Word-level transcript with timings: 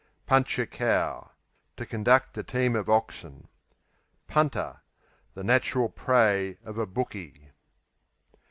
Punch 0.25 0.57
a 0.57 0.65
cow 0.65 1.29
To 1.77 1.85
conduct 1.85 2.35
a 2.35 2.41
team 2.41 2.75
of 2.75 2.89
oxen. 2.89 3.47
Punter 4.27 4.81
The 5.35 5.43
natural 5.43 5.89
prey 5.89 6.57
of 6.63 6.79
a 6.79 6.87
"bookie," 6.87 7.29
q.v. 7.33 7.51